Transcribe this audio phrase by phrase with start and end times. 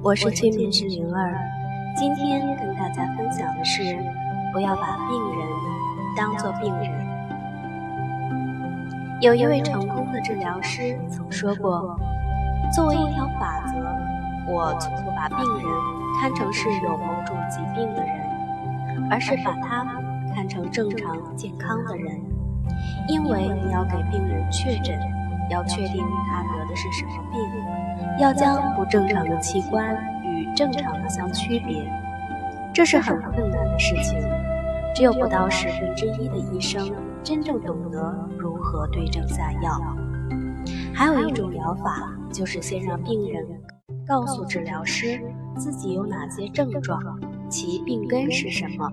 [0.00, 1.34] 我是催眠师灵儿，
[1.96, 3.82] 今天跟大家分享的是，
[4.52, 5.48] 不要把病人
[6.16, 6.88] 当做病人。
[9.20, 11.98] 有一位成功的治疗师曾说过
[12.72, 13.74] ：“作为一条法则，
[14.46, 15.66] 我从不把病人
[16.20, 19.96] 看成是有某种疾病的人，而是把他们
[20.32, 22.20] 看成正常健康的人。
[23.08, 24.96] 因为你要给病人确诊，
[25.52, 27.40] 要确定他得的是什么病。”
[28.20, 31.90] 要将不正常的器官与正常的相区别，
[32.74, 34.20] 这是很困难的事情。
[34.94, 36.92] 只有不到十分之一的医生
[37.22, 39.80] 真正懂得如何对症下药。
[40.94, 43.42] 还有一种疗法，就是先让病人
[44.06, 45.18] 告诉治疗师
[45.56, 47.00] 自己有哪些症状，
[47.48, 48.92] 其病根是什么，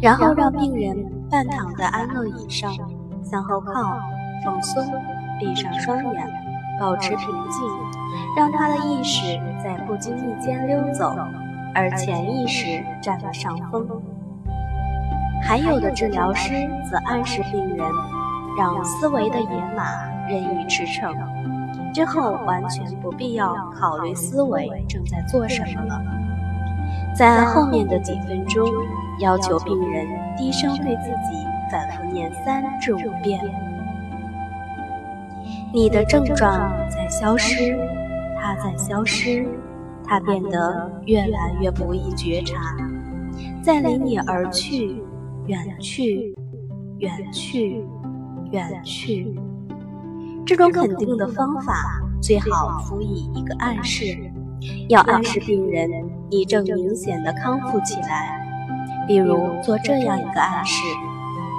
[0.00, 0.96] 然后让病人
[1.30, 2.72] 半躺在安乐椅上，
[3.22, 3.98] 向后靠，
[4.46, 4.82] 放松，
[5.38, 6.46] 闭上双眼。
[6.78, 7.66] 保持平静，
[8.36, 11.16] 让他的意识在不经意间溜走，
[11.74, 13.88] 而潜意识占了上风。
[15.42, 16.52] 还有的治疗师
[16.84, 17.78] 则暗示病人，
[18.58, 19.84] 让思维的野马
[20.28, 21.16] 任意驰骋，
[21.94, 25.98] 之后完全不必要考虑思维正在做什么了。
[27.14, 28.68] 在后面的几分钟，
[29.20, 33.40] 要求病人低声对自己反复念三至五遍。
[35.72, 37.76] 你的症状在消失，
[38.40, 39.46] 它在消失，
[40.04, 42.54] 它变得越来越不易觉察，
[43.62, 45.02] 在离你而去，
[45.46, 46.34] 远去，
[46.98, 47.84] 远去，
[48.52, 49.38] 远去。
[50.46, 51.74] 这种肯定的方法
[52.22, 54.16] 最好辅以一个暗示，
[54.88, 55.90] 要暗示病人
[56.30, 58.42] 你正明显的康复起来。
[59.06, 60.82] 比如做这样一个暗示：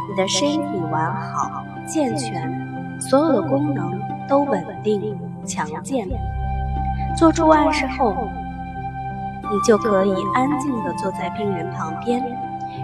[0.10, 2.67] 你的身体完好健全。
[3.00, 6.08] 所有的功能都稳定强健。
[7.16, 8.16] 做出暗示后，
[9.52, 12.24] 你就可以安静地坐在病人旁边，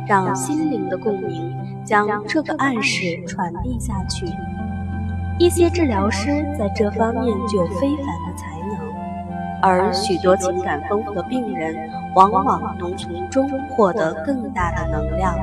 [0.08, 4.26] 让心灵的共鸣将这个暗示传递下去。
[5.40, 8.78] 一些治疗师在这方面具有非凡的才能，
[9.62, 11.76] 而许多情感丰富的病人
[12.16, 15.36] 往往能从中获得更大的能量。